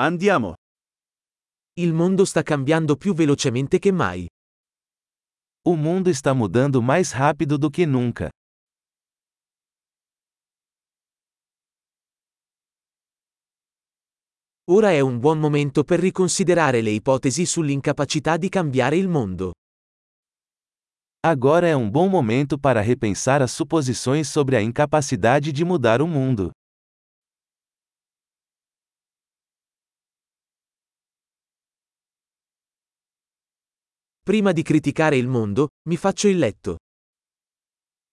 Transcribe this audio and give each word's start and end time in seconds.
Andiamo. 0.00 0.54
Il 1.80 1.92
mondo 1.92 2.24
sta 2.24 2.44
cambiando 2.44 2.96
più 2.96 3.14
velocemente 3.14 3.80
che 3.80 3.90
mai. 3.90 4.28
O 5.66 5.74
mundo 5.74 6.08
está 6.08 6.32
mudando 6.32 6.80
mais 6.80 7.10
rápido 7.10 7.58
do 7.58 7.68
que 7.68 7.84
nunca. 7.84 8.30
Ora 14.70 14.92
è 14.92 15.00
un 15.00 15.18
buon 15.18 15.40
momento 15.40 15.82
per 15.82 15.98
riconsiderare 15.98 16.80
le 16.80 16.90
ipotesi 16.90 17.44
sull'incapacità 17.44 18.36
di 18.36 18.48
cambiare 18.48 18.96
il 18.96 19.08
mondo. 19.08 19.50
Agora 21.26 21.66
é 21.66 21.74
um 21.74 21.90
bom 21.90 22.08
momento 22.08 22.56
para 22.56 22.80
repensar 22.80 23.42
as 23.42 23.50
suposições 23.50 24.28
sobre 24.28 24.54
a 24.54 24.62
incapacidade 24.62 25.50
de 25.50 25.64
mudar 25.64 26.00
o 26.00 26.06
mundo. 26.06 26.52
Prima 34.28 34.52
di 34.52 34.62
criticare 34.62 35.16
il 35.16 35.26
mondo, 35.26 35.68
mi 35.88 35.96
faccio 35.96 36.28
il 36.28 36.36
letto. 36.36 36.76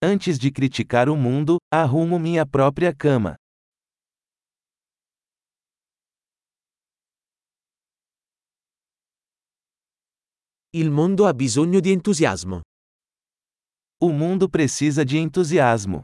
Antes 0.02 0.38
de 0.38 0.50
criticar 0.50 1.10
o 1.10 1.14
mundo, 1.14 1.58
arrumo 1.68 2.18
minha 2.18 2.46
própria 2.46 2.94
cama. 2.94 3.34
Il 10.70 10.90
mondo 10.90 11.26
ha 11.26 11.34
bisogno 11.34 11.80
di 11.80 11.90
entusiasmo. 11.90 12.62
O 14.00 14.10
mundo 14.10 14.48
precisa 14.48 15.04
de 15.04 15.18
entusiasmo. 15.18 16.02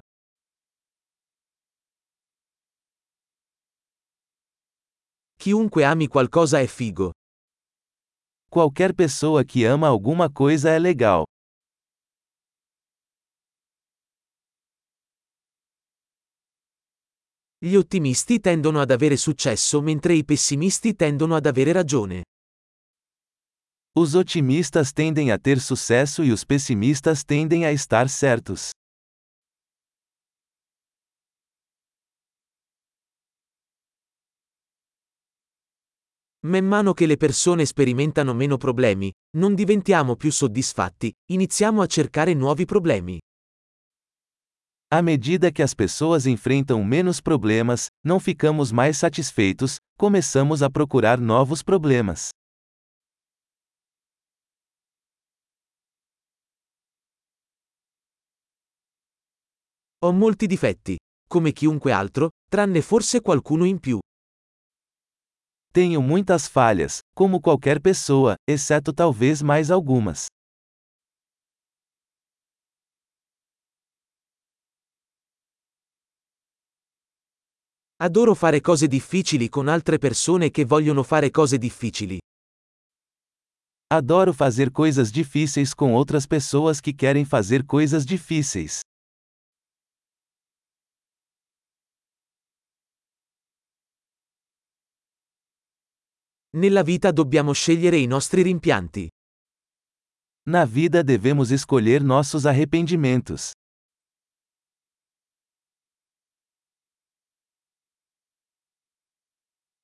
Chiunque 5.38 5.84
ami 5.84 6.06
qualcosa 6.06 6.60
è 6.60 6.66
figo. 6.66 7.12
Qualquer 8.52 8.92
pessoa 8.94 9.46
que 9.46 9.64
ama 9.64 9.88
alguma 9.88 10.28
coisa 10.28 10.68
é 10.68 10.78
legal. 10.78 11.24
Gli 17.56 17.74
ottimisti 17.76 18.40
tendono 18.40 18.82
ad 18.82 18.90
avere 18.90 19.16
successo 19.16 19.80
mentre 19.80 20.12
i 20.12 20.22
pessimisti 20.22 20.94
tendono 20.94 21.34
ad 21.34 21.46
avere 21.46 21.72
ragione. 21.72 22.24
Os 23.96 24.14
otimistas 24.14 24.92
tendem 24.92 25.30
a 25.30 25.38
ter 25.38 25.58
sucesso 25.58 26.22
e 26.22 26.30
os 26.30 26.44
pessimistas 26.44 27.24
tendem 27.24 27.64
a 27.64 27.72
estar 27.72 28.06
certos. 28.10 28.68
Man 36.44 36.66
mano 36.66 36.92
che 36.92 37.06
le 37.06 37.16
persone 37.16 37.64
sperimentano 37.64 38.34
meno 38.34 38.56
problemi, 38.56 39.12
non 39.36 39.54
diventiamo 39.54 40.16
più 40.16 40.32
soddisfatti, 40.32 41.12
iniziamo 41.30 41.80
a 41.80 41.86
cercare 41.86 42.34
nuovi 42.34 42.64
problemi. 42.64 43.20
À 44.92 45.00
medida 45.02 45.52
que 45.52 45.62
as 45.62 45.72
pessoas 45.72 46.26
enfrentam 46.26 46.84
menos 46.84 47.20
problemas, 47.20 47.86
não 48.04 48.18
ficamos 48.18 48.72
mais 48.72 48.98
satisfeitos, 48.98 49.76
começamos 49.96 50.62
a 50.62 50.68
procurar 50.68 51.20
novos 51.20 51.62
problemas. 51.62 52.30
Ho 60.00 60.10
molti 60.12 60.48
difetti, 60.48 60.98
come 61.28 61.52
chiunque 61.52 61.92
altro, 61.92 62.30
tranne 62.50 62.82
forse 62.82 63.20
qualcuno 63.20 63.64
in 63.64 63.78
più. 63.78 64.00
Tenho 65.74 66.02
muitas 66.02 66.46
falhas, 66.46 66.98
como 67.14 67.40
qualquer 67.40 67.80
pessoa, 67.80 68.34
exceto 68.46 68.92
talvez 68.92 69.40
mais 69.40 69.70
algumas. 69.70 70.26
Adoro 77.98 78.34
fare 78.34 78.60
cose 78.60 78.86
difficili 78.86 79.48
con 79.48 79.68
altre 79.68 79.96
persone 79.96 80.50
che 80.50 80.66
vogliono 80.66 81.02
fare 81.02 81.30
cose 81.30 81.56
difficili. 81.56 82.18
Adoro 83.90 84.34
fazer 84.34 84.70
coisas 84.70 85.10
difíceis 85.10 85.72
com 85.72 85.94
outras 85.94 86.26
pessoas 86.26 86.80
que 86.80 86.92
querem 86.92 87.24
fazer 87.24 87.64
coisas 87.64 88.04
difíceis. 88.04 88.80
Nella 96.54 96.82
vita 96.82 97.10
dobbiamo 97.12 97.52
scegliere 97.52 97.96
i 97.96 98.06
nostri 98.06 98.42
rimpianti. 98.42 99.08
Na 100.50 100.66
vida 100.66 101.02
devemos 101.02 101.50
escolher 101.50 102.02
nossos 102.02 102.44
arrependimentos. 102.44 103.52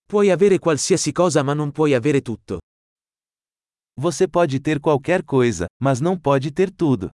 Puoi 0.04 0.30
avere 0.30 0.58
qualsiasi 0.58 1.10
cosa 1.10 1.42
ma 1.42 1.54
non 1.54 1.72
puoi 1.72 1.94
avere 1.94 2.20
tutto. 2.20 2.58
Você 3.98 4.28
pode 4.28 4.60
ter 4.60 4.78
qualquer 4.78 5.24
coisa, 5.24 5.66
mas 5.82 6.00
não 6.00 6.20
pode 6.20 6.52
ter 6.52 6.70
tudo. 6.70 7.08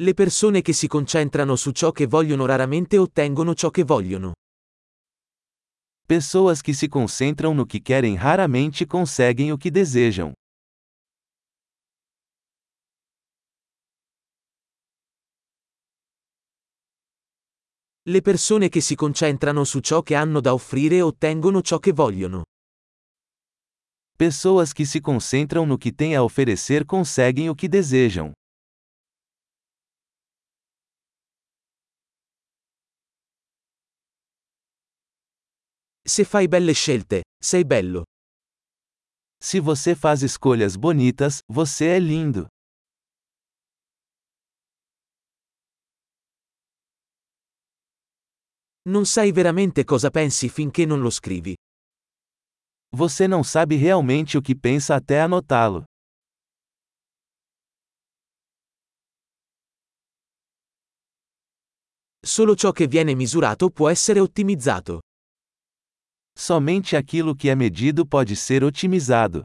Le 0.00 0.14
persone 0.14 0.62
che 0.62 0.72
si 0.72 0.86
concentrano 0.86 1.56
su 1.56 1.72
ciò 1.72 1.90
che 1.90 2.06
vogliono 2.06 2.46
raramente 2.46 2.96
ottengono 2.98 3.52
ciò 3.54 3.70
che 3.70 3.82
vogliono. 3.82 4.34
Pessoas 6.06 6.62
que 6.62 6.72
se 6.72 6.86
concentram 6.86 7.52
no 7.52 7.66
que 7.66 7.80
querem 7.80 8.14
raramente 8.16 8.86
conseguem 8.86 9.50
o 9.50 9.58
que 9.58 9.72
desejam. 9.72 10.32
Le 18.04 18.20
persone 18.20 18.68
che 18.68 18.80
si 18.80 18.94
concentrano 18.94 19.64
su 19.64 19.80
ciò 19.80 20.02
che 20.02 20.14
hanno 20.14 20.40
da 20.40 20.52
offrire 20.52 21.02
ottengono 21.02 21.60
ciò 21.60 21.80
che 21.80 21.92
vogliono. 21.92 22.44
Pessoas 24.16 24.72
que 24.72 24.86
se 24.86 25.00
concentram 25.00 25.66
no 25.66 25.76
que 25.76 25.90
têm 25.92 26.14
a 26.14 26.22
oferecer 26.22 26.84
conseguem 26.84 27.48
o 27.48 27.56
que 27.56 27.68
desejam. 27.68 28.32
Se 36.08 36.24
fai 36.24 36.48
belle 36.48 36.72
scelte, 36.72 37.20
sei 37.38 37.64
bello. 37.64 38.02
Se 39.38 39.60
você 39.60 39.94
faz 39.94 40.22
escolhas 40.22 40.74
bonitas, 40.74 41.40
você 41.46 41.96
é 41.96 41.98
lindo. 41.98 42.46
Non 48.88 49.04
sai 49.04 49.32
veramente 49.32 49.84
cosa 49.84 50.08
pensi 50.10 50.48
finché 50.48 50.86
non 50.86 51.00
lo 51.00 51.10
scrivi. 51.10 51.54
Você 52.96 53.28
não 53.28 53.44
sabe 53.44 53.76
realmente 53.76 54.38
o 54.38 54.40
que 54.40 54.54
pensa 54.56 54.94
até 54.94 55.20
anotá-lo. 55.20 55.84
Solo 62.26 62.54
ciò 62.56 62.72
che 62.72 62.86
viene 62.86 63.14
misurato 63.14 63.68
può 63.68 63.90
essere 63.90 64.20
ottimizzato. 64.20 65.00
Somente 66.40 66.94
aquilo 66.94 67.34
que 67.34 67.48
é 67.50 67.54
medido 67.56 68.06
pode 68.06 68.36
ser 68.36 68.62
otimizado. 68.62 69.42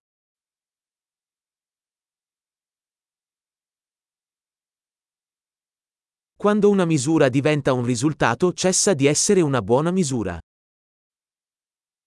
Quando 6.37 6.69
una 6.69 6.85
misura 6.85 7.29
diventa 7.29 7.73
un 7.73 7.83
risultato 7.83 8.53
cessa 8.53 8.93
di 8.93 9.07
essere 9.07 9.41
una 9.41 9.59
buona 9.59 9.91
misura. 9.91 10.37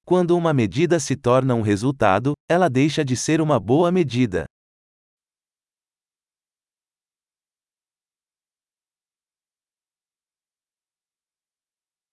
Quando 0.05 0.37
uma 0.37 0.53
medida 0.53 1.01
se 1.01 1.17
torna 1.17 1.53
um 1.53 1.63
resultado, 1.63 2.35
ela 2.49 2.69
deixa 2.69 3.05
de 3.05 3.17
ser 3.17 3.41
uma 3.41 3.59
boa 3.59 3.91
medida. 3.91 4.46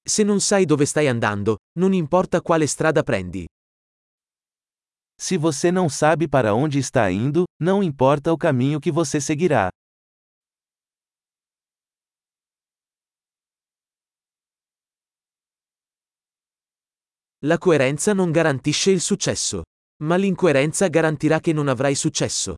Se 0.05 0.23
non 0.23 0.41
sai 0.41 0.65
dove 0.65 0.85
stai 0.85 1.07
andando, 1.07 1.59
non 1.79 1.93
importa 1.93 2.41
quale 2.41 2.67
strada 2.67 3.03
prendi. 3.03 3.45
Se 5.15 5.37
você 5.37 5.71
não 5.71 5.87
sabe 5.87 6.27
para 6.27 6.53
onde 6.53 6.77
está 6.77 7.09
indo, 7.09 7.45
não 7.61 7.81
importa 7.81 8.33
o 8.33 8.37
caminho 8.37 8.81
que 8.81 8.91
você 8.91 9.21
seguirá. 9.21 9.69
La 17.45 17.57
coerenza 17.57 18.13
non 18.13 18.31
garantisce 18.31 18.91
il 18.91 18.99
successo. 18.99 19.63
Ma 20.03 20.17
l'incoerenza 20.17 20.87
garantirà 20.89 21.39
che 21.39 21.53
non 21.53 21.69
avrai 21.69 21.95
successo. 21.95 22.55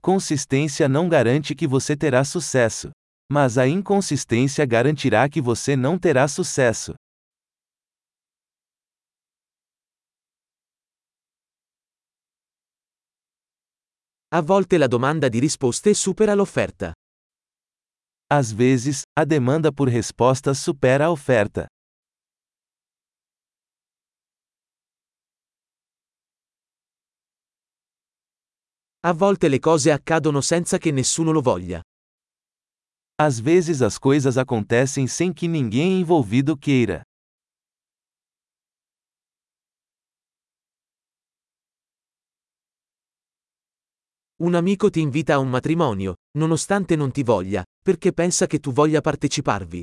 Consistência 0.00 0.88
não 0.88 1.08
garante 1.08 1.54
que 1.54 1.68
você 1.68 1.96
terá 1.96 2.24
sucesso. 2.24 2.90
Mas 3.32 3.56
a 3.56 3.68
inconsistência 3.68 4.66
garantirá 4.66 5.28
que 5.28 5.40
você 5.40 5.76
não 5.76 5.96
terá 5.96 6.26
sucesso. 6.26 6.94
A 14.32 14.40
volte 14.40 14.76
la 14.78 14.88
domanda 14.88 15.28
di 15.28 15.38
risposte 15.38 15.94
supera 15.94 16.34
l'offerta. 16.34 16.92
Às 18.28 18.50
vezes, 18.50 19.02
a 19.16 19.24
demanda 19.24 19.72
por 19.72 19.88
respostas 19.88 20.58
supera 20.58 21.06
a 21.06 21.10
oferta. 21.10 21.66
A 29.02 29.12
volte 29.12 29.48
le 29.48 29.60
cose 29.60 29.92
accadono 29.92 30.40
senza 30.40 30.78
che 30.78 30.90
nessuno 30.90 31.30
lo 31.30 31.40
voglia. 31.40 31.80
Às 33.22 33.38
vezes 33.38 33.82
as 33.82 33.98
coisas 33.98 34.38
acontecem 34.38 35.06
sem 35.06 35.30
que 35.30 35.46
ninguém 35.46 36.00
envolvido 36.00 36.56
queira. 36.56 37.02
Un 44.38 44.54
amico 44.54 44.88
ti 44.88 45.02
invita 45.02 45.34
a 45.34 45.38
un 45.38 45.50
matrimonio, 45.50 46.14
nonostante 46.38 46.96
non 46.96 47.10
ti 47.10 47.22
voglia, 47.22 47.62
perché 47.84 48.14
pensa 48.14 48.46
che 48.46 48.58
tu 48.58 48.72
voglia 48.72 49.02
parteciparvi. 49.02 49.82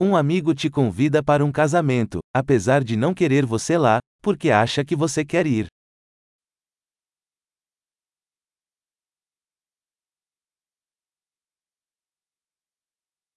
Um 0.00 0.14
amigo 0.14 0.54
te 0.54 0.70
convida 0.70 1.20
para 1.20 1.44
um 1.44 1.50
casamento, 1.50 2.20
apesar 2.32 2.84
de 2.84 2.96
não 2.96 3.12
querer 3.12 3.44
você 3.44 3.76
lá, 3.76 3.98
porque 4.22 4.52
acha 4.52 4.84
que 4.84 4.94
você 4.94 5.24
quer 5.24 5.48
ir. 5.48 5.66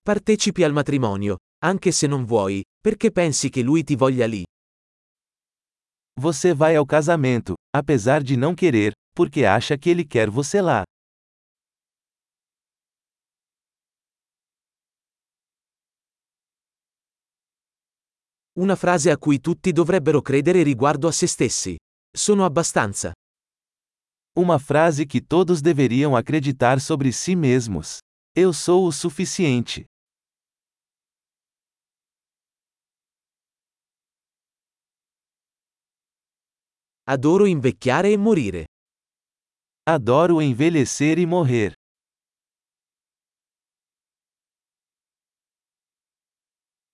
Partecipi 0.10 0.64
al 0.64 0.74
matrimonio, 0.74 1.36
anche 1.64 1.92
se 1.92 2.08
non 2.08 2.26
vuoi, 2.26 2.64
perché 2.82 3.12
pensi 3.12 3.52
che 3.52 3.62
lui 3.62 3.84
ti 3.84 3.96
voglia 3.96 4.26
lì. 4.26 4.44
Você 6.20 6.52
vai 6.56 6.76
ao 6.76 6.84
casamento, 6.84 7.54
apesar 7.70 8.24
de 8.24 8.36
não 8.36 8.56
querer, 8.56 8.92
porque 9.14 9.46
acha 9.46 9.78
que 9.78 9.92
ele 9.92 10.04
quer 10.04 10.32
você 10.32 10.62
lá. 10.62 10.82
Una 18.58 18.76
frase 18.76 19.12
a 19.12 19.18
cui 19.20 19.40
tutti 19.40 19.72
dovrebbero 19.72 20.24
credere 20.24 20.64
riguardo 20.64 21.08
a 21.08 21.12
se 21.12 21.28
stessi. 21.28 21.76
Sono 22.12 22.46
abbastanza. 22.46 23.12
Uma 24.36 24.58
frase 24.58 25.06
que 25.06 25.22
todos 25.22 25.62
deveriam 25.62 26.16
acreditar 26.16 26.82
sobre 26.82 27.12
si 27.12 27.36
mesmos. 27.36 28.00
Eu 28.36 28.52
sou 28.54 28.88
o 28.88 28.92
suficiente. 28.92 29.86
Adoro 37.12 37.48
invecchiare 37.48 38.12
e 38.12 38.18
morire. 38.18 38.66
Adoro 39.90 40.42
envelhecer 40.42 41.18
e 41.18 41.26
morrer. 41.26 41.74